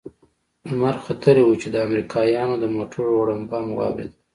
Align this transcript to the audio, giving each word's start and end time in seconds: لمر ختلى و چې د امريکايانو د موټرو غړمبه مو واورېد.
لمر 0.69 0.95
ختلى 1.05 1.41
و 1.43 1.51
چې 1.61 1.67
د 1.71 1.75
امريکايانو 1.85 2.55
د 2.59 2.65
موټرو 2.75 3.11
غړمبه 3.19 3.57
مو 3.65 3.73
واورېد. 3.77 4.11